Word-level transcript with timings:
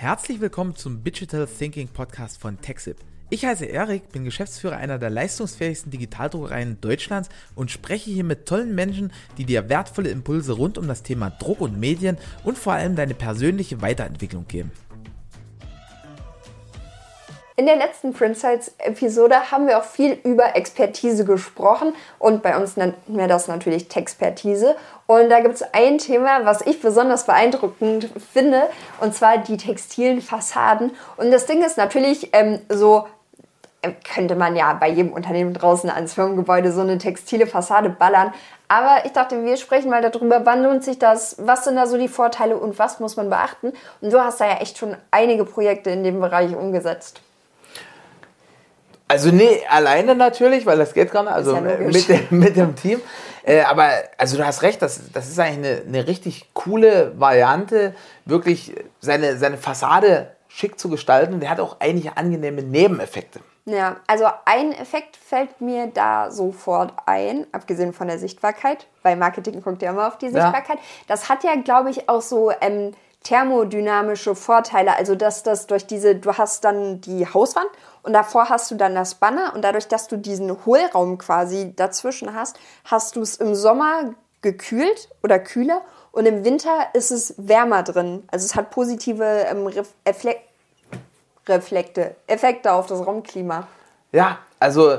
Herzlich 0.00 0.40
willkommen 0.40 0.76
zum 0.76 1.04
Digital 1.04 1.46
Thinking 1.46 1.88
Podcast 1.88 2.40
von 2.40 2.58
TechSip. 2.58 2.96
Ich 3.28 3.44
heiße 3.44 3.66
Erik, 3.66 4.08
bin 4.08 4.24
Geschäftsführer 4.24 4.78
einer 4.78 4.98
der 4.98 5.10
leistungsfähigsten 5.10 5.90
Digitaldruckereien 5.90 6.80
Deutschlands 6.80 7.28
und 7.54 7.70
spreche 7.70 8.10
hier 8.10 8.24
mit 8.24 8.46
tollen 8.46 8.74
Menschen, 8.74 9.12
die 9.36 9.44
dir 9.44 9.68
wertvolle 9.68 10.08
Impulse 10.08 10.52
rund 10.52 10.78
um 10.78 10.88
das 10.88 11.02
Thema 11.02 11.28
Druck 11.28 11.60
und 11.60 11.78
Medien 11.78 12.16
und 12.44 12.56
vor 12.56 12.72
allem 12.72 12.96
deine 12.96 13.12
persönliche 13.12 13.82
Weiterentwicklung 13.82 14.46
geben. 14.48 14.72
In 17.60 17.66
der 17.66 17.76
letzten 17.76 18.14
Printsites-Episode 18.14 19.50
haben 19.50 19.66
wir 19.66 19.76
auch 19.76 19.84
viel 19.84 20.12
über 20.24 20.56
Expertise 20.56 21.26
gesprochen 21.26 21.92
und 22.18 22.42
bei 22.42 22.56
uns 22.56 22.78
nennen 22.78 22.94
wir 23.06 23.28
das 23.28 23.48
natürlich 23.48 23.88
Texpertise. 23.88 24.76
Und 25.06 25.28
da 25.28 25.40
gibt 25.40 25.56
es 25.56 25.74
ein 25.74 25.98
Thema, 25.98 26.46
was 26.46 26.62
ich 26.62 26.80
besonders 26.80 27.26
beeindruckend 27.26 28.08
finde, 28.32 28.62
und 29.00 29.14
zwar 29.14 29.36
die 29.36 29.58
textilen 29.58 30.22
Fassaden. 30.22 30.92
Und 31.18 31.32
das 31.32 31.44
Ding 31.44 31.62
ist 31.62 31.76
natürlich 31.76 32.30
ähm, 32.32 32.60
so, 32.70 33.06
äh, 33.82 33.92
könnte 34.10 34.36
man 34.36 34.56
ja 34.56 34.72
bei 34.72 34.88
jedem 34.88 35.12
Unternehmen 35.12 35.52
draußen 35.52 35.90
ans 35.90 36.14
Firmengebäude 36.14 36.72
so 36.72 36.80
eine 36.80 36.96
textile 36.96 37.46
Fassade 37.46 37.90
ballern. 37.90 38.32
Aber 38.68 39.04
ich 39.04 39.12
dachte, 39.12 39.44
wir 39.44 39.58
sprechen 39.58 39.90
mal 39.90 40.00
darüber, 40.00 40.46
wann 40.46 40.62
lohnt 40.62 40.82
sich 40.82 40.98
das, 40.98 41.36
was 41.38 41.64
sind 41.64 41.76
da 41.76 41.84
so 41.84 41.98
die 41.98 42.08
Vorteile 42.08 42.56
und 42.56 42.78
was 42.78 43.00
muss 43.00 43.16
man 43.16 43.28
beachten. 43.28 43.74
Und 44.00 44.14
du 44.14 44.18
hast 44.18 44.40
da 44.40 44.46
ja 44.46 44.56
echt 44.62 44.78
schon 44.78 44.96
einige 45.10 45.44
Projekte 45.44 45.90
in 45.90 46.04
dem 46.04 46.20
Bereich 46.20 46.56
umgesetzt. 46.56 47.20
Also 49.10 49.32
nee, 49.32 49.60
alleine 49.68 50.14
natürlich, 50.14 50.66
weil 50.66 50.78
das 50.78 50.94
geht 50.94 51.10
gar 51.10 51.24
nicht, 51.24 51.32
also 51.32 51.56
ja 51.56 51.60
mit, 51.60 52.08
dem, 52.08 52.26
mit 52.30 52.54
dem 52.54 52.76
Team. 52.76 53.00
Äh, 53.42 53.62
aber 53.62 53.90
also 54.16 54.36
du 54.36 54.46
hast 54.46 54.62
recht, 54.62 54.80
das, 54.82 55.10
das 55.12 55.28
ist 55.28 55.40
eigentlich 55.40 55.80
eine, 55.80 55.82
eine 55.84 56.06
richtig 56.06 56.54
coole 56.54 57.18
Variante, 57.18 57.96
wirklich 58.24 58.72
seine, 59.00 59.36
seine 59.36 59.56
Fassade 59.56 60.30
schick 60.46 60.78
zu 60.78 60.88
gestalten. 60.88 61.40
Der 61.40 61.50
hat 61.50 61.58
auch 61.58 61.80
eigentlich 61.80 62.12
angenehme 62.12 62.62
Nebeneffekte. 62.62 63.40
Ja, 63.64 63.96
also 64.06 64.26
ein 64.44 64.70
Effekt 64.72 65.16
fällt 65.16 65.60
mir 65.60 65.88
da 65.88 66.30
sofort 66.30 66.92
ein, 67.06 67.48
abgesehen 67.50 67.92
von 67.92 68.06
der 68.06 68.20
Sichtbarkeit, 68.20 68.86
weil 69.02 69.16
Marketing 69.16 69.60
guckt 69.60 69.82
ja 69.82 69.90
immer 69.90 70.06
auf 70.06 70.18
die 70.18 70.30
Sichtbarkeit. 70.30 70.76
Ja. 70.76 70.84
Das 71.08 71.28
hat 71.28 71.42
ja, 71.42 71.56
glaube 71.56 71.90
ich, 71.90 72.08
auch 72.08 72.22
so 72.22 72.52
ähm, 72.60 72.92
thermodynamische 73.22 74.34
Vorteile. 74.34 74.96
Also, 74.96 75.14
dass 75.14 75.42
das 75.42 75.66
durch 75.66 75.86
diese, 75.86 76.16
du 76.16 76.36
hast 76.36 76.64
dann 76.64 77.00
die 77.00 77.26
Hauswand 77.26 77.68
und 78.02 78.12
davor 78.12 78.48
hast 78.48 78.70
du 78.70 78.76
dann 78.76 78.94
das 78.94 79.14
Banner 79.14 79.52
und 79.54 79.62
dadurch, 79.62 79.88
dass 79.88 80.08
du 80.08 80.16
diesen 80.16 80.64
Hohlraum 80.64 81.18
quasi 81.18 81.74
dazwischen 81.76 82.34
hast, 82.34 82.58
hast 82.84 83.16
du 83.16 83.22
es 83.22 83.36
im 83.36 83.54
Sommer 83.54 84.14
gekühlt 84.42 85.08
oder 85.22 85.38
kühler 85.38 85.82
und 86.12 86.26
im 86.26 86.44
Winter 86.44 86.88
ist 86.94 87.10
es 87.10 87.34
wärmer 87.36 87.82
drin. 87.82 88.24
Also 88.30 88.46
es 88.46 88.54
hat 88.54 88.70
positive 88.70 89.24
ähm, 89.24 89.66
Refle 90.06 90.36
Reflekte, 91.46 92.16
Effekte 92.26 92.72
auf 92.72 92.86
das 92.86 93.04
Raumklima. 93.04 93.66
Ja, 94.12 94.38
also 94.60 94.98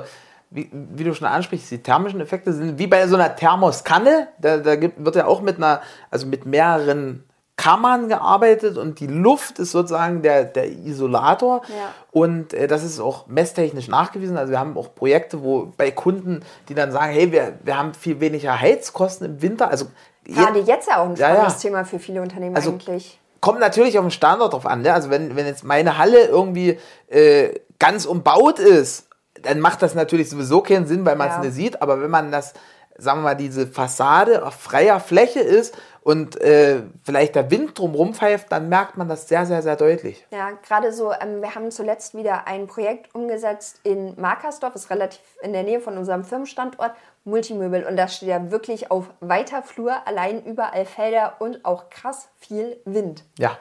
wie, 0.49 0.69
wie, 0.71 1.03
du 1.03 1.13
schon 1.13 1.27
ansprichst, 1.27 1.71
die 1.71 1.81
thermischen 1.81 2.19
Effekte 2.19 2.51
sind 2.51 2.77
wie 2.77 2.87
bei 2.87 3.07
so 3.07 3.15
einer 3.15 3.35
Thermoskanne. 3.35 4.27
Da, 4.39 4.57
da 4.57 4.75
gibt, 4.75 5.03
wird 5.03 5.15
ja 5.15 5.27
auch 5.27 5.41
mit 5.41 5.57
einer, 5.57 5.81
also 6.09 6.25
mit 6.25 6.45
mehreren 6.45 7.23
Kammern 7.61 8.07
gearbeitet 8.07 8.79
und 8.79 8.99
die 8.99 9.05
Luft 9.05 9.59
ist 9.59 9.71
sozusagen 9.71 10.23
der, 10.23 10.45
der 10.45 10.67
Isolator. 10.67 11.61
Ja. 11.67 11.93
Und 12.11 12.55
äh, 12.55 12.65
das 12.65 12.83
ist 12.83 12.99
auch 12.99 13.27
messtechnisch 13.27 13.87
nachgewiesen. 13.87 14.35
Also 14.35 14.51
wir 14.51 14.59
haben 14.59 14.75
auch 14.75 14.95
Projekte, 14.95 15.43
wo 15.43 15.71
bei 15.77 15.91
Kunden, 15.91 16.43
die 16.69 16.73
dann 16.73 16.91
sagen, 16.91 17.13
hey, 17.13 17.31
wir, 17.31 17.59
wir 17.61 17.77
haben 17.77 17.93
viel 17.93 18.19
weniger 18.19 18.59
Heizkosten 18.59 19.27
im 19.27 19.41
Winter. 19.43 19.69
Also 19.69 19.85
Gerade 20.25 20.59
jetzt 20.61 20.87
ja 20.87 21.01
auch 21.01 21.09
ein 21.09 21.15
spannendes 21.15 21.53
ja. 21.53 21.69
Thema 21.69 21.85
für 21.85 21.99
viele 21.99 22.23
Unternehmen 22.23 22.55
also, 22.55 22.71
eigentlich. 22.71 23.19
Kommt 23.41 23.59
natürlich 23.59 23.99
auf 23.99 24.05
den 24.05 24.11
Standort 24.11 24.53
drauf 24.53 24.65
an. 24.65 24.81
Ne? 24.81 24.91
Also 24.91 25.11
wenn, 25.11 25.35
wenn 25.35 25.45
jetzt 25.45 25.63
meine 25.63 25.99
Halle 25.99 26.25
irgendwie 26.25 26.79
äh, 27.09 27.59
ganz 27.77 28.05
umbaut 28.05 28.57
ist, 28.57 29.07
dann 29.43 29.59
macht 29.59 29.83
das 29.83 29.93
natürlich 29.93 30.31
sowieso 30.31 30.61
keinen 30.61 30.87
Sinn, 30.87 31.05
weil 31.05 31.15
man 31.15 31.29
es 31.29 31.37
nicht 31.37 31.53
sieht. 31.53 31.81
Aber 31.83 32.01
wenn 32.01 32.09
man 32.09 32.31
das 32.31 32.55
sagen 32.97 33.19
wir 33.19 33.23
mal, 33.23 33.35
diese 33.35 33.67
Fassade 33.67 34.45
auf 34.45 34.55
freier 34.55 34.99
Fläche 34.99 35.39
ist 35.39 35.77
und 36.01 36.39
äh, 36.41 36.81
vielleicht 37.03 37.35
der 37.35 37.51
Wind 37.51 37.77
drumherum 37.77 38.13
pfeift, 38.13 38.51
dann 38.51 38.69
merkt 38.69 38.97
man 38.97 39.07
das 39.07 39.27
sehr, 39.27 39.45
sehr, 39.45 39.61
sehr 39.61 39.75
deutlich. 39.75 40.25
Ja, 40.31 40.51
gerade 40.67 40.91
so, 40.91 41.11
ähm, 41.13 41.41
wir 41.41 41.53
haben 41.55 41.71
zuletzt 41.71 42.15
wieder 42.15 42.47
ein 42.47 42.67
Projekt 42.67 43.13
umgesetzt 43.13 43.79
in 43.83 44.19
Markersdorf, 44.19 44.75
ist 44.75 44.89
relativ 44.89 45.21
in 45.41 45.53
der 45.53 45.63
Nähe 45.63 45.79
von 45.79 45.97
unserem 45.97 46.23
Firmenstandort, 46.23 46.93
Multimöbel. 47.23 47.85
Und 47.85 47.97
da 47.97 48.07
steht 48.07 48.29
ja 48.29 48.51
wirklich 48.51 48.89
auf 48.89 49.05
weiter 49.19 49.61
Flur, 49.61 49.95
allein 50.05 50.43
überall 50.43 50.85
Felder 50.85 51.35
und 51.39 51.65
auch 51.65 51.89
krass 51.89 52.29
viel 52.37 52.77
Wind. 52.85 53.23
Ja, 53.37 53.57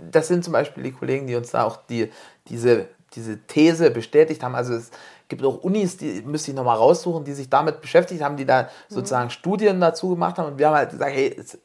das 0.00 0.28
sind 0.28 0.44
zum 0.44 0.52
Beispiel 0.52 0.82
die 0.82 0.92
Kollegen, 0.92 1.26
die 1.26 1.34
uns 1.34 1.50
da 1.50 1.64
auch 1.64 1.76
die, 1.76 2.10
diese, 2.48 2.88
diese 3.14 3.38
These 3.46 3.90
bestätigt 3.90 4.42
haben. 4.42 4.54
Also 4.54 4.74
es 4.74 4.90
gibt 5.32 5.44
auch 5.46 5.62
Unis, 5.62 5.96
die 5.96 6.20
müsste 6.20 6.50
ich 6.50 6.56
nochmal 6.56 6.76
raussuchen, 6.76 7.24
die 7.24 7.32
sich 7.32 7.48
damit 7.48 7.80
beschäftigt 7.80 8.22
haben, 8.22 8.36
die 8.36 8.44
da 8.44 8.68
sozusagen 8.90 9.24
mhm. 9.24 9.30
Studien 9.30 9.80
dazu 9.80 10.10
gemacht 10.10 10.36
haben. 10.36 10.52
Und 10.52 10.58
wir 10.58 10.66
haben 10.66 10.76
halt 10.76 10.90
gesagt, 10.90 11.10
hey, 11.10 11.34
es 11.38 11.58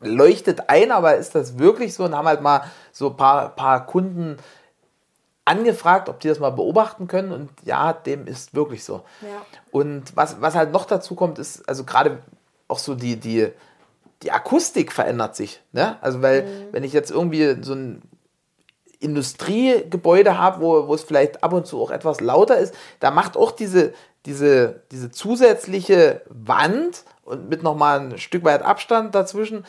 leuchtet 0.00 0.68
ein, 0.68 0.92
aber 0.92 1.16
ist 1.16 1.34
das 1.34 1.58
wirklich 1.58 1.94
so? 1.94 2.04
Und 2.04 2.14
haben 2.14 2.28
halt 2.28 2.42
mal 2.42 2.64
so 2.92 3.08
ein 3.08 3.16
paar, 3.16 3.48
paar 3.48 3.86
Kunden 3.86 4.36
angefragt, 5.46 6.10
ob 6.10 6.20
die 6.20 6.28
das 6.28 6.38
mal 6.38 6.50
beobachten 6.50 7.08
können. 7.08 7.32
Und 7.32 7.48
ja, 7.64 7.94
dem 7.94 8.26
ist 8.26 8.54
wirklich 8.54 8.84
so. 8.84 8.96
Ja. 9.22 9.40
Und 9.70 10.14
was, 10.14 10.42
was 10.42 10.54
halt 10.54 10.70
noch 10.70 10.84
dazu 10.84 11.14
kommt, 11.14 11.38
ist, 11.38 11.66
also 11.66 11.84
gerade 11.84 12.18
auch 12.68 12.78
so 12.78 12.94
die, 12.94 13.16
die, 13.16 13.48
die 14.22 14.32
Akustik 14.32 14.92
verändert 14.92 15.34
sich. 15.34 15.62
Ne? 15.72 15.96
Also, 16.02 16.20
weil, 16.20 16.42
mhm. 16.42 16.72
wenn 16.72 16.84
ich 16.84 16.92
jetzt 16.92 17.10
irgendwie 17.10 17.56
so 17.62 17.72
ein 17.72 18.02
Industriegebäude 19.00 20.38
habe, 20.38 20.60
wo, 20.60 20.88
wo 20.88 20.94
es 20.94 21.04
vielleicht 21.04 21.42
ab 21.44 21.52
und 21.52 21.66
zu 21.66 21.80
auch 21.80 21.90
etwas 21.90 22.20
lauter 22.20 22.58
ist, 22.58 22.74
da 23.00 23.10
macht 23.10 23.36
auch 23.36 23.52
diese, 23.52 23.92
diese, 24.26 24.82
diese 24.90 25.10
zusätzliche 25.10 26.22
Wand 26.28 27.04
und 27.24 27.48
mit 27.48 27.62
nochmal 27.62 28.00
ein 28.00 28.18
Stück 28.18 28.44
weit 28.44 28.62
Abstand 28.62 29.14
dazwischen 29.14 29.64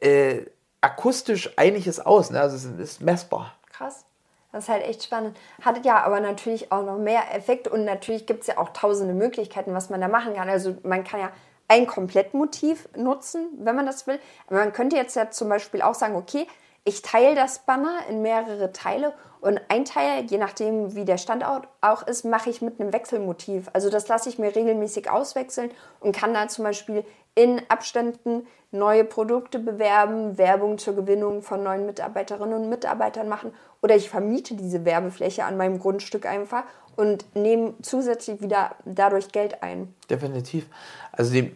äh, 0.00 0.42
akustisch 0.80 1.52
einiges 1.56 2.00
aus. 2.00 2.30
Ne? 2.30 2.40
Also 2.40 2.56
es 2.56 2.64
ist 2.64 3.00
messbar. 3.00 3.54
Krass. 3.72 4.04
Das 4.50 4.64
ist 4.64 4.70
halt 4.70 4.84
echt 4.84 5.04
spannend. 5.04 5.36
Hat 5.62 5.84
ja 5.84 6.02
aber 6.02 6.20
natürlich 6.20 6.72
auch 6.72 6.84
noch 6.84 6.98
mehr 6.98 7.34
Effekt 7.34 7.68
und 7.68 7.84
natürlich 7.84 8.26
gibt 8.26 8.40
es 8.42 8.46
ja 8.46 8.58
auch 8.58 8.70
tausende 8.70 9.14
Möglichkeiten, 9.14 9.74
was 9.74 9.90
man 9.90 10.00
da 10.00 10.08
machen 10.08 10.34
kann. 10.34 10.48
Also 10.48 10.76
man 10.82 11.04
kann 11.04 11.20
ja 11.20 11.30
ein 11.68 11.86
Komplettmotiv 11.86 12.88
nutzen, 12.96 13.46
wenn 13.58 13.76
man 13.76 13.84
das 13.84 14.06
will. 14.06 14.18
Aber 14.46 14.56
man 14.56 14.72
könnte 14.72 14.96
jetzt 14.96 15.16
ja 15.16 15.30
zum 15.30 15.50
Beispiel 15.50 15.82
auch 15.82 15.94
sagen, 15.94 16.16
okay, 16.16 16.46
ich 16.88 17.02
teile 17.02 17.34
das 17.34 17.58
Banner 17.60 18.00
in 18.08 18.22
mehrere 18.22 18.72
Teile 18.72 19.12
und 19.42 19.60
ein 19.68 19.84
Teil, 19.84 20.24
je 20.24 20.38
nachdem 20.38 20.94
wie 20.94 21.04
der 21.04 21.18
Standort 21.18 21.68
auch 21.82 22.02
ist, 22.06 22.24
mache 22.24 22.48
ich 22.48 22.62
mit 22.62 22.80
einem 22.80 22.94
Wechselmotiv. 22.94 23.68
Also 23.74 23.90
das 23.90 24.08
lasse 24.08 24.30
ich 24.30 24.38
mir 24.38 24.56
regelmäßig 24.56 25.10
auswechseln 25.10 25.70
und 26.00 26.16
kann 26.16 26.32
da 26.32 26.48
zum 26.48 26.64
Beispiel 26.64 27.04
in 27.34 27.60
Abständen 27.68 28.46
neue 28.70 29.04
Produkte 29.04 29.58
bewerben, 29.58 30.38
Werbung 30.38 30.78
zur 30.78 30.96
Gewinnung 30.96 31.42
von 31.42 31.62
neuen 31.62 31.84
Mitarbeiterinnen 31.84 32.54
und 32.54 32.70
Mitarbeitern 32.70 33.28
machen 33.28 33.52
oder 33.82 33.94
ich 33.94 34.08
vermiete 34.08 34.54
diese 34.54 34.86
Werbefläche 34.86 35.44
an 35.44 35.58
meinem 35.58 35.78
Grundstück 35.78 36.24
einfach 36.24 36.64
und 36.96 37.26
nehme 37.36 37.74
zusätzlich 37.82 38.40
wieder 38.40 38.76
dadurch 38.86 39.30
Geld 39.30 39.62
ein. 39.62 39.94
Definitiv. 40.08 40.66
Also 41.12 41.32
die 41.34 41.54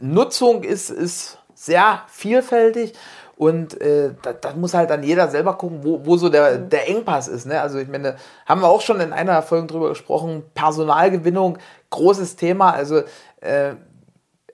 Nutzung 0.00 0.64
ist, 0.64 0.90
ist 0.90 1.38
sehr 1.54 2.02
vielfältig 2.08 2.94
und 3.42 3.80
äh, 3.80 4.14
da, 4.22 4.34
da, 4.34 4.52
muss 4.54 4.72
halt 4.72 4.90
dann 4.90 5.02
jeder 5.02 5.26
selber 5.26 5.54
gucken, 5.54 5.80
wo, 5.82 6.06
wo 6.06 6.16
so 6.16 6.28
der, 6.28 6.60
mhm. 6.60 6.68
der 6.68 6.88
Engpass 6.88 7.26
ist. 7.26 7.44
Ne? 7.44 7.60
Also 7.60 7.78
ich 7.78 7.88
meine, 7.88 8.14
haben 8.46 8.60
wir 8.60 8.68
auch 8.68 8.82
schon 8.82 9.00
in 9.00 9.12
einer 9.12 9.42
Folge 9.42 9.66
drüber 9.66 9.88
gesprochen, 9.88 10.44
Personalgewinnung, 10.54 11.58
großes 11.90 12.36
Thema. 12.36 12.70
Also 12.70 13.02
äh, 13.40 13.72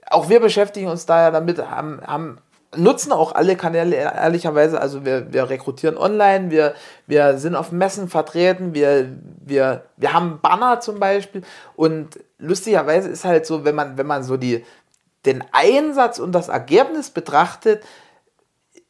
auch 0.08 0.30
wir 0.30 0.40
beschäftigen 0.40 0.88
uns 0.88 1.04
da 1.04 1.20
ja 1.20 1.30
damit, 1.30 1.58
haben, 1.70 2.00
haben 2.06 2.38
nutzen 2.74 3.12
auch 3.12 3.34
alle 3.34 3.56
Kanäle 3.56 3.94
ehrlicherweise. 3.94 4.80
Also 4.80 5.04
wir, 5.04 5.34
wir 5.34 5.50
rekrutieren 5.50 5.98
online, 5.98 6.50
wir, 6.50 6.72
wir 7.06 7.36
sind 7.36 7.56
auf 7.56 7.70
Messen 7.72 8.08
vertreten, 8.08 8.72
wir, 8.72 9.10
wir, 9.44 9.82
wir 9.98 10.14
haben 10.14 10.40
Banner 10.40 10.80
zum 10.80 10.98
Beispiel. 10.98 11.42
Und 11.76 12.18
lustigerweise 12.38 13.10
ist 13.10 13.26
halt 13.26 13.44
so, 13.44 13.66
wenn 13.66 13.74
man, 13.74 13.98
wenn 13.98 14.06
man 14.06 14.22
so 14.22 14.38
die, 14.38 14.64
den 15.26 15.44
Einsatz 15.52 16.18
und 16.18 16.32
das 16.32 16.48
Ergebnis 16.48 17.10
betrachtet, 17.10 17.82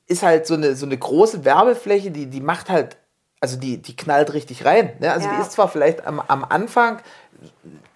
ist 0.08 0.22
halt 0.22 0.46
so 0.46 0.54
eine, 0.54 0.74
so 0.74 0.86
eine 0.86 0.96
große 0.96 1.44
Werbefläche, 1.44 2.10
die, 2.10 2.26
die 2.26 2.40
macht 2.40 2.70
halt, 2.70 2.96
also 3.40 3.56
die, 3.56 3.80
die 3.80 3.94
knallt 3.94 4.32
richtig 4.32 4.64
rein. 4.64 4.92
Ne? 4.98 5.12
Also 5.12 5.28
ja. 5.28 5.36
die 5.36 5.42
ist 5.42 5.52
zwar 5.52 5.68
vielleicht 5.68 6.06
am, 6.06 6.20
am 6.26 6.44
Anfang 6.44 6.98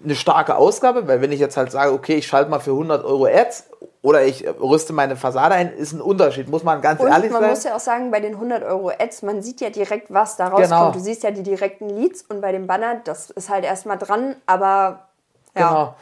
eine 0.05 0.15
starke 0.15 0.57
Ausgabe, 0.57 1.09
weil 1.09 1.21
wenn 1.21 1.33
ich 1.33 1.41
jetzt 1.41 1.57
halt 1.57 1.73
sage, 1.73 1.93
okay, 1.93 2.15
ich 2.17 2.27
schalte 2.27 2.51
mal 2.51 2.61
für 2.61 2.73
100 2.73 3.05
Euro 3.05 3.27
Ads 3.27 3.65
oder 4.03 4.25
ich 4.25 4.47
rüste 4.47 4.93
meine 4.93 5.17
Fassade 5.17 5.55
ein, 5.55 5.73
ist 5.73 5.93
ein 5.93 6.01
Unterschied, 6.01 6.49
muss 6.49 6.65
man 6.65 6.81
ganz 6.81 7.01
und 7.01 7.09
ehrlich 7.09 7.31
man 7.31 7.41
sein. 7.41 7.43
Man 7.43 7.51
muss 7.51 7.65
ja 7.65 7.77
auch 7.77 7.81
sagen, 7.81 8.11
bei 8.11 8.21
den 8.21 8.35
100 8.35 8.63
Euro 8.65 8.91
Ads, 8.91 9.23
man 9.23 9.43
sieht 9.43 9.61
ja 9.61 9.71
direkt, 9.71 10.13
was 10.13 10.37
da 10.37 10.49
rauskommt. 10.49 10.69
Genau. 10.69 10.91
Du 10.93 10.99
siehst 10.99 11.23
ja 11.23 11.31
die 11.31 11.43
direkten 11.43 11.89
Leads 11.89 12.23
und 12.29 12.41
bei 12.41 12.53
dem 12.53 12.67
Banner, 12.67 13.01
das 13.05 13.31
ist 13.31 13.49
halt 13.49 13.65
erstmal 13.65 13.99
dran, 13.99 14.37
aber 14.47 15.09
ja. 15.57 15.69
Genau. 15.69 15.97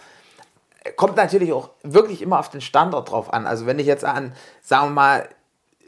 Kommt 0.96 1.16
natürlich 1.16 1.52
auch 1.52 1.70
wirklich 1.82 2.22
immer 2.22 2.38
auf 2.38 2.48
den 2.48 2.62
Standort 2.62 3.10
drauf 3.10 3.32
an. 3.32 3.46
Also 3.46 3.66
wenn 3.66 3.78
ich 3.78 3.86
jetzt 3.86 4.04
an, 4.04 4.32
sagen 4.62 4.86
wir 4.86 4.92
mal, 4.92 5.28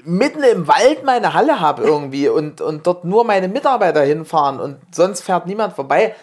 mitten 0.05 0.43
im 0.43 0.69
Wald 0.69 1.05
meine 1.05 1.35
Halle 1.35 1.61
habe 1.61 1.83
irgendwie 1.83 2.29
und, 2.29 2.61
und 2.61 2.87
dort 2.87 3.05
nur 3.05 3.25
meine 3.25 3.49
Mitarbeiter 3.49 4.03
hinfahren 4.03 4.61
und 4.61 4.79
sonst 4.93 5.23
fährt 5.23 5.47
niemand 5.47 5.75
vorbei, 5.75 6.15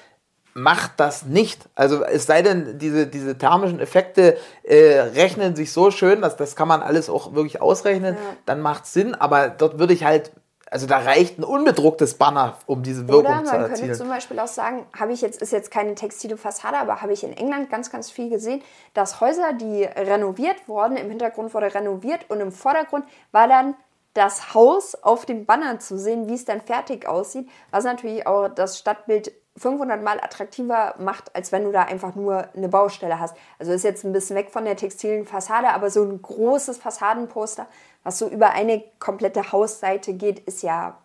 macht 0.53 0.93
das 0.97 1.25
nicht. 1.25 1.69
Also 1.75 2.03
es 2.03 2.25
sei 2.25 2.41
denn, 2.41 2.77
diese, 2.79 3.07
diese 3.07 3.37
thermischen 3.37 3.79
Effekte 3.79 4.37
äh, 4.63 4.99
rechnen 4.99 5.55
sich 5.55 5.71
so 5.71 5.91
schön, 5.91 6.21
dass 6.21 6.35
das 6.35 6.55
kann 6.55 6.67
man 6.67 6.81
alles 6.81 7.09
auch 7.09 7.33
wirklich 7.33 7.61
ausrechnen, 7.61 8.15
ja. 8.15 8.21
dann 8.45 8.61
macht 8.61 8.85
es 8.85 8.93
Sinn, 8.93 9.15
aber 9.15 9.49
dort 9.49 9.79
würde 9.79 9.93
ich 9.93 10.03
halt 10.03 10.31
also 10.71 10.85
da 10.85 10.99
reicht 10.99 11.39
ein 11.39 11.43
unbedrucktes 11.43 12.15
Banner, 12.15 12.57
um 12.65 12.83
diese 12.83 13.07
Wirkung 13.07 13.25
Oder 13.25 13.43
zu 13.43 13.55
erzielen. 13.55 13.61
man 13.61 13.79
könnte 13.79 13.97
zum 13.97 14.07
Beispiel 14.09 14.39
auch 14.39 14.47
sagen, 14.47 14.85
habe 14.97 15.13
ich 15.13 15.21
jetzt, 15.21 15.41
ist 15.41 15.51
jetzt 15.51 15.71
keine 15.71 15.95
textile 15.95 16.37
Fassade, 16.37 16.77
aber 16.77 17.01
habe 17.01 17.13
ich 17.13 17.23
in 17.23 17.33
England 17.33 17.69
ganz, 17.69 17.91
ganz 17.91 18.11
viel 18.11 18.29
gesehen, 18.29 18.61
dass 18.93 19.19
Häuser, 19.21 19.53
die 19.53 19.83
renoviert 19.83 20.67
wurden, 20.67 20.97
im 20.97 21.09
Hintergrund 21.09 21.53
wurde 21.53 21.73
renoviert 21.73 22.29
und 22.29 22.39
im 22.39 22.51
Vordergrund 22.51 23.05
war 23.31 23.47
dann 23.47 23.75
das 24.13 24.53
Haus 24.53 24.95
auf 24.95 25.25
dem 25.25 25.45
Banner 25.45 25.79
zu 25.79 25.97
sehen, 25.97 26.27
wie 26.27 26.33
es 26.33 26.45
dann 26.45 26.61
fertig 26.61 27.07
aussieht, 27.07 27.47
was 27.71 27.83
natürlich 27.83 28.25
auch 28.27 28.49
das 28.49 28.77
Stadtbild 28.77 29.31
500 29.59 30.01
Mal 30.01 30.19
attraktiver 30.19 30.95
macht, 30.99 31.35
als 31.35 31.51
wenn 31.51 31.65
du 31.65 31.71
da 31.71 31.83
einfach 31.83 32.15
nur 32.15 32.45
eine 32.55 32.69
Baustelle 32.69 33.19
hast. 33.19 33.35
Also 33.59 33.71
ist 33.73 33.83
jetzt 33.83 34.05
ein 34.05 34.13
bisschen 34.13 34.35
weg 34.35 34.51
von 34.51 34.65
der 34.65 34.77
textilen 34.77 35.25
Fassade, 35.25 35.69
aber 35.69 35.89
so 35.89 36.03
ein 36.03 36.21
großes 36.21 36.77
Fassadenposter, 36.77 37.67
was 38.03 38.17
so 38.17 38.27
über 38.27 38.51
eine 38.51 38.83
komplette 38.99 39.51
Hausseite 39.51 40.13
geht, 40.13 40.39
ist 40.39 40.63
ja. 40.63 40.97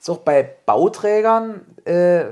Ist 0.00 0.08
auch 0.10 0.18
bei 0.18 0.48
Bauträgern 0.64 1.66
äh, 1.84 2.24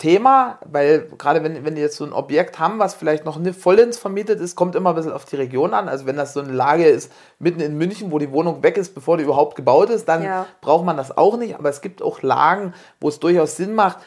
Thema, 0.00 0.58
weil 0.64 1.08
gerade 1.18 1.44
wenn, 1.44 1.62
wenn 1.64 1.74
die 1.74 1.82
jetzt 1.82 1.96
so 1.96 2.04
ein 2.04 2.14
Objekt 2.14 2.58
haben, 2.58 2.78
was 2.78 2.94
vielleicht 2.94 3.26
noch 3.26 3.38
nicht 3.38 3.60
vollends 3.60 3.98
vermietet 3.98 4.40
ist, 4.40 4.56
kommt 4.56 4.74
immer 4.74 4.90
ein 4.90 4.96
bisschen 4.96 5.12
auf 5.12 5.26
die 5.26 5.36
Region 5.36 5.74
an. 5.74 5.90
Also 5.90 6.06
wenn 6.06 6.16
das 6.16 6.32
so 6.32 6.40
eine 6.40 6.52
Lage 6.52 6.86
ist 6.86 7.12
mitten 7.38 7.60
in 7.60 7.76
München, 7.76 8.10
wo 8.10 8.18
die 8.18 8.32
Wohnung 8.32 8.62
weg 8.62 8.78
ist, 8.78 8.94
bevor 8.94 9.18
die 9.18 9.24
überhaupt 9.24 9.56
gebaut 9.56 9.90
ist, 9.90 10.08
dann 10.08 10.24
ja. 10.24 10.46
braucht 10.62 10.86
man 10.86 10.96
das 10.96 11.16
auch 11.16 11.36
nicht. 11.36 11.54
Aber 11.54 11.68
es 11.68 11.82
gibt 11.82 12.02
auch 12.02 12.22
Lagen, 12.22 12.72
wo 12.98 13.08
es 13.08 13.20
durchaus 13.20 13.56
Sinn 13.56 13.74
macht, 13.74 13.98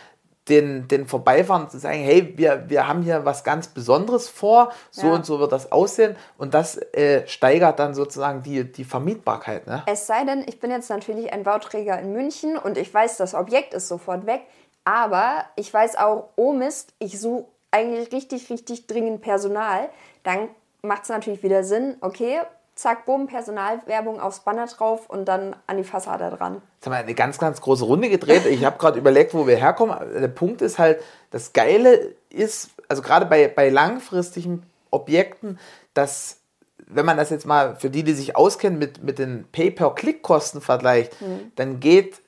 den, 0.49 0.87
den 0.87 1.07
Vorbeifahren 1.07 1.69
zu 1.69 1.79
sagen, 1.79 1.99
hey, 1.99 2.33
wir, 2.37 2.65
wir 2.67 2.87
haben 2.87 3.01
hier 3.01 3.25
was 3.25 3.43
ganz 3.43 3.67
Besonderes 3.67 4.27
vor, 4.27 4.71
so 4.91 5.07
ja. 5.07 5.13
und 5.13 5.25
so 5.25 5.39
wird 5.39 5.51
das 5.51 5.71
aussehen 5.71 6.15
und 6.37 6.53
das 6.53 6.77
äh, 6.93 7.25
steigert 7.27 7.79
dann 7.79 7.93
sozusagen 7.93 8.43
die, 8.43 8.69
die 8.69 8.83
Vermietbarkeit. 8.83 9.67
Ne? 9.67 9.83
Es 9.85 10.05
sei 10.07 10.25
denn, 10.25 10.43
ich 10.47 10.59
bin 10.59 10.71
jetzt 10.71 10.89
natürlich 10.89 11.31
ein 11.31 11.43
Bauträger 11.43 11.97
in 11.99 12.11
München 12.11 12.57
und 12.57 12.77
ich 12.77 12.93
weiß, 12.93 13.17
das 13.17 13.33
Objekt 13.33 13.73
ist 13.73 13.87
sofort 13.87 14.25
weg, 14.25 14.41
aber 14.83 15.45
ich 15.55 15.73
weiß 15.73 15.95
auch, 15.97 16.29
oh 16.35 16.51
Mist, 16.51 16.93
ich 16.99 17.19
suche 17.19 17.45
eigentlich 17.71 18.11
richtig, 18.11 18.49
richtig 18.49 18.87
dringend 18.87 19.21
Personal, 19.21 19.89
dann 20.23 20.49
macht 20.81 21.03
es 21.03 21.09
natürlich 21.09 21.41
wieder 21.41 21.63
Sinn, 21.63 21.95
okay, 22.01 22.41
zack, 22.75 23.05
bumm, 23.05 23.27
Personalwerbung 23.27 24.19
aufs 24.19 24.39
Banner 24.41 24.65
drauf 24.65 25.09
und 25.09 25.25
dann 25.25 25.55
an 25.67 25.77
die 25.77 25.83
Fassade 25.83 26.35
dran. 26.35 26.61
Jetzt 26.75 26.85
haben 26.85 26.93
wir 26.93 26.97
eine 26.97 27.13
ganz, 27.13 27.37
ganz 27.37 27.61
große 27.61 27.85
Runde 27.85 28.09
gedreht. 28.09 28.45
Ich 28.45 28.65
habe 28.65 28.77
gerade 28.77 28.97
überlegt, 28.97 29.33
wo 29.33 29.47
wir 29.47 29.57
herkommen. 29.57 29.95
Der 30.19 30.27
Punkt 30.27 30.61
ist 30.61 30.79
halt, 30.79 31.01
das 31.31 31.53
Geile 31.53 32.15
ist, 32.29 32.71
also 32.87 33.01
gerade 33.01 33.25
bei, 33.25 33.47
bei 33.47 33.69
langfristigen 33.69 34.63
Objekten, 34.89 35.59
dass 35.93 36.39
wenn 36.87 37.05
man 37.05 37.17
das 37.17 37.29
jetzt 37.29 37.45
mal 37.45 37.75
für 37.75 37.89
die, 37.89 38.03
die 38.03 38.13
sich 38.13 38.35
auskennen, 38.35 38.77
mit, 38.77 39.03
mit 39.03 39.19
den 39.19 39.45
Pay-per-Click-Kosten 39.51 40.61
vergleicht, 40.61 41.19
mhm. 41.21 41.51
dann 41.55 41.79
geht 41.79 42.21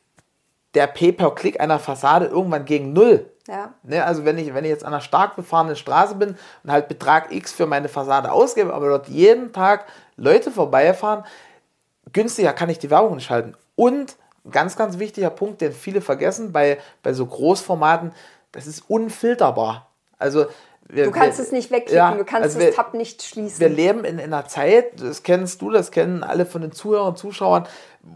der 0.73 0.87
Pay-per-Click 0.87 1.59
einer 1.59 1.79
Fassade 1.79 2.25
irgendwann 2.25 2.65
gegen 2.65 2.93
Null. 2.93 3.29
Ja. 3.47 3.73
Ne, 3.83 4.03
also 4.03 4.25
wenn 4.25 4.37
ich, 4.37 4.53
wenn 4.53 4.63
ich 4.63 4.71
jetzt 4.71 4.83
an 4.83 4.93
einer 4.93 5.01
stark 5.01 5.35
befahrenen 5.35 5.75
Straße 5.75 6.15
bin 6.15 6.35
und 6.63 6.71
halt 6.71 6.87
Betrag 6.87 7.31
X 7.31 7.51
für 7.51 7.67
meine 7.67 7.89
Fassade 7.89 8.31
ausgebe, 8.31 8.73
aber 8.73 8.89
dort 8.89 9.07
jeden 9.07 9.53
Tag 9.53 9.85
Leute 10.17 10.49
vorbeifahren, 10.49 11.23
günstiger 12.11 12.53
kann 12.53 12.69
ich 12.69 12.79
die 12.79 12.89
Werbung 12.89 13.15
nicht 13.15 13.25
schalten. 13.25 13.55
Und 13.75 14.15
ganz, 14.49 14.75
ganz 14.75 14.99
wichtiger 14.99 15.29
Punkt, 15.29 15.61
den 15.61 15.73
viele 15.73 16.01
vergessen 16.01 16.51
bei, 16.51 16.79
bei 17.03 17.13
so 17.13 17.25
Großformaten, 17.25 18.13
das 18.51 18.67
ist 18.67 18.89
unfilterbar. 18.89 19.89
Also 20.17 20.45
wir, 20.87 21.05
du 21.05 21.11
kannst 21.11 21.39
wir, 21.39 21.45
es 21.45 21.51
nicht 21.51 21.71
wegklicken, 21.71 21.97
ja, 21.97 22.15
du 22.15 22.23
kannst 22.23 22.43
also 22.43 22.59
das 22.59 22.67
wir, 22.67 22.75
Tab 22.75 22.93
nicht 22.93 23.23
schließen. 23.23 23.59
Wir 23.59 23.69
leben 23.69 24.05
in, 24.05 24.19
in 24.19 24.33
einer 24.33 24.47
Zeit, 24.47 25.01
das 25.01 25.23
kennst 25.23 25.61
du, 25.61 25.71
das 25.71 25.91
kennen 25.91 26.23
alle 26.23 26.45
von 26.45 26.61
den 26.61 26.71
Zuhörern 26.71 27.09
und 27.09 27.17
Zuschauern, 27.17 27.67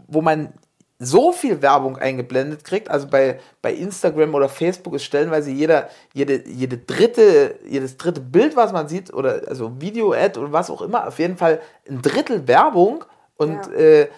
wo 0.06 0.22
man 0.22 0.52
so 1.02 1.32
viel 1.32 1.62
Werbung 1.62 1.96
eingeblendet 1.96 2.62
kriegt. 2.62 2.90
Also 2.90 3.08
bei, 3.08 3.40
bei 3.62 3.72
Instagram 3.72 4.34
oder 4.34 4.50
Facebook 4.50 4.94
ist 4.94 5.04
stellenweise 5.04 5.50
jeder, 5.50 5.88
jede, 6.12 6.46
jede 6.46 6.76
dritte, 6.76 7.58
jedes 7.66 7.96
dritte 7.96 8.20
Bild, 8.20 8.54
was 8.54 8.72
man 8.72 8.86
sieht, 8.86 9.12
oder 9.12 9.42
also 9.48 9.80
Video-Ad 9.80 10.38
oder 10.38 10.52
was 10.52 10.70
auch 10.70 10.82
immer, 10.82 11.08
auf 11.08 11.18
jeden 11.18 11.38
Fall 11.38 11.60
ein 11.88 12.02
Drittel 12.02 12.46
Werbung 12.46 13.04
und 13.36 13.66
ja. 13.66 13.72
äh, 13.72 14.08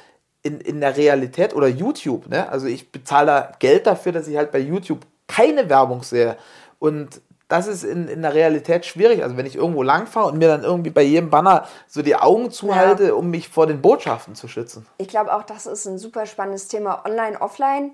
in, 0.43 0.61
in 0.61 0.81
der 0.81 0.96
Realität 0.96 1.55
oder 1.55 1.69
YouTube, 1.69 2.29
ne? 2.29 2.49
Also 2.50 2.67
ich 2.67 2.90
bezahle 2.90 3.26
da 3.26 3.52
Geld 3.61 3.87
dafür, 3.87 4.11
dass 4.11 4.26
ich 4.26 4.37
halt 4.37 4.50
bei 4.50 4.58
YouTube 4.58 5.06
keine 5.28 5.70
Werbung 5.70 6.02
sehe. 6.02 6.37
Und 6.81 7.20
das 7.52 7.66
ist 7.66 7.84
in, 7.84 8.08
in 8.08 8.22
der 8.22 8.32
Realität 8.32 8.87
schwierig. 8.87 9.22
Also 9.22 9.37
wenn 9.37 9.44
ich 9.44 9.56
irgendwo 9.56 9.82
langfahre 9.82 10.28
und 10.28 10.38
mir 10.38 10.49
dann 10.49 10.64
irgendwie 10.64 10.88
bei 10.88 11.02
jedem 11.02 11.28
Banner 11.28 11.66
so 11.87 12.00
die 12.00 12.16
Augen 12.16 12.50
zuhalte, 12.50 13.08
ja. 13.08 13.12
um 13.12 13.28
mich 13.28 13.50
vor 13.50 13.66
den 13.66 13.82
Botschaften 13.82 14.34
zu 14.34 14.49
schützen. 14.49 14.87
Ich 14.96 15.08
glaube 15.08 15.34
auch, 15.34 15.43
das 15.43 15.66
ist 15.66 15.84
ein 15.84 15.99
super 15.99 16.25
spannendes 16.25 16.69
Thema. 16.69 17.04
Online, 17.04 17.38
offline. 17.38 17.90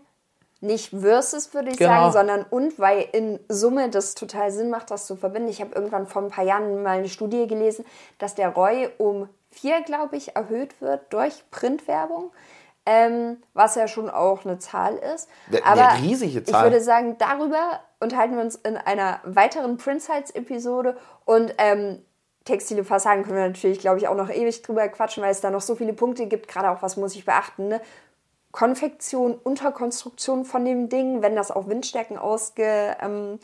Nicht 0.61 0.91
versus, 0.91 1.55
würde 1.55 1.71
ich 1.71 1.77
genau. 1.77 1.91
sagen, 1.91 2.13
sondern 2.13 2.47
und, 2.51 2.79
weil 2.79 3.09
in 3.13 3.41
Summe 3.49 3.91
das 3.91 4.15
total 4.15 4.53
Sinn 4.53 4.71
macht, 4.71 4.93
das 4.93 5.07
zu 5.07 5.17
verbinden. 5.17 5.49
Ich 5.49 5.61
habe 5.61 5.75
irgendwann 5.75 6.07
vor 6.07 6.23
ein 6.23 6.31
paar 6.31 6.45
Jahren 6.45 6.81
mal 6.85 6.99
eine 6.99 7.09
Studie 7.09 7.49
gelesen, 7.49 7.85
dass 8.19 8.37
der 8.37 8.51
ROI 8.51 8.91
um 8.99 9.29
vier, 9.51 9.83
glaube 9.83 10.17
ich, 10.17 10.37
erhöht 10.37 10.81
wird 10.81 11.13
durch 11.13 11.43
Printwerbung 11.51 12.31
ähm, 12.89 13.37
was 13.53 13.75
ja 13.75 13.87
schon 13.87 14.09
auch 14.09 14.47
eine 14.47 14.59
Zahl 14.59 14.97
ist. 15.15 15.29
Aber 15.63 15.91
eine 15.91 16.03
riesige 16.03 16.43
Zahl. 16.43 16.67
Ich 16.67 16.73
würde 16.73 16.83
sagen, 16.83 17.17
darüber 17.19 17.81
unterhalten 18.01 18.35
wir 18.35 18.43
uns 18.43 18.57
in 18.57 18.79
einer 18.79 19.21
weiteren 19.25 19.77
Prince 19.77 20.11
Heights 20.11 20.31
Episode 20.31 20.97
und 21.27 21.55
ähm, 21.59 22.03
textile 22.47 22.85
Fassaden 22.85 23.25
können 23.25 23.37
wir 23.37 23.47
natürlich, 23.47 23.79
glaube 23.79 23.99
ich, 23.99 24.09
auch 24.09 24.17
noch 24.17 24.31
ewig 24.31 24.63
drüber 24.63 24.89
quatschen, 24.89 25.23
weil 25.23 25.33
es 25.33 25.43
da 25.43 25.51
noch 25.51 25.61
so 25.61 25.75
viele 25.75 25.93
Punkte 25.93 26.27
gibt, 26.27 26.49
gerade 26.49 26.71
auch 26.71 26.81
was 26.81 26.97
muss 26.97 27.15
ich 27.15 27.27
beachten. 27.27 27.69
Ne? 27.69 27.83
Konfektion, 28.53 29.35
Unterkonstruktion 29.35 30.47
von 30.47 30.65
dem 30.65 30.89
Ding, 30.89 31.21
wenn 31.21 31.37
das 31.37 31.51
auf 31.51 31.69
Windstärken 31.69 32.17
ausge, 32.17 32.97
ähm, 33.03 33.39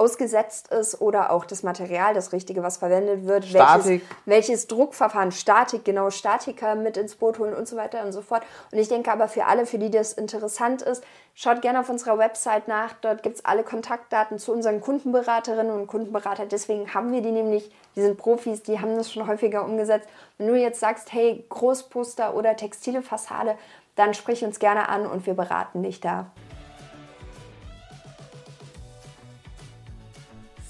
ausgesetzt 0.00 0.72
ist 0.72 1.00
oder 1.02 1.30
auch 1.30 1.44
das 1.44 1.62
Material, 1.62 2.14
das 2.14 2.32
Richtige, 2.32 2.62
was 2.62 2.78
verwendet 2.78 3.26
wird, 3.26 3.44
Statik. 3.44 3.86
Welches, 3.86 4.08
welches 4.24 4.66
Druckverfahren, 4.66 5.30
Statik, 5.30 5.84
genau, 5.84 6.08
Statiker 6.08 6.74
mit 6.74 6.96
ins 6.96 7.16
Boot 7.16 7.38
holen 7.38 7.54
und 7.54 7.68
so 7.68 7.76
weiter 7.76 8.02
und 8.02 8.12
so 8.12 8.22
fort. 8.22 8.42
Und 8.72 8.78
ich 8.78 8.88
denke 8.88 9.12
aber 9.12 9.28
für 9.28 9.44
alle, 9.44 9.66
für 9.66 9.78
die 9.78 9.90
das 9.90 10.14
interessant 10.14 10.80
ist, 10.80 11.04
schaut 11.34 11.60
gerne 11.60 11.80
auf 11.80 11.90
unserer 11.90 12.16
Website 12.16 12.66
nach. 12.66 12.94
Dort 13.02 13.22
gibt 13.22 13.36
es 13.36 13.44
alle 13.44 13.62
Kontaktdaten 13.62 14.38
zu 14.38 14.52
unseren 14.52 14.80
Kundenberaterinnen 14.80 15.72
und 15.72 15.86
Kundenberater. 15.86 16.46
Deswegen 16.46 16.94
haben 16.94 17.12
wir 17.12 17.20
die 17.20 17.32
nämlich, 17.32 17.70
die 17.94 18.00
sind 18.00 18.16
Profis, 18.16 18.62
die 18.62 18.80
haben 18.80 18.96
das 18.96 19.12
schon 19.12 19.26
häufiger 19.26 19.66
umgesetzt. 19.66 20.08
Wenn 20.38 20.46
du 20.46 20.56
jetzt 20.56 20.80
sagst, 20.80 21.12
hey, 21.12 21.44
Großposter 21.50 22.34
oder 22.34 22.56
textile 22.56 23.02
Fassade, 23.02 23.54
dann 23.96 24.14
sprich 24.14 24.42
uns 24.44 24.58
gerne 24.58 24.88
an 24.88 25.04
und 25.04 25.26
wir 25.26 25.34
beraten 25.34 25.82
dich 25.82 26.00
da. 26.00 26.30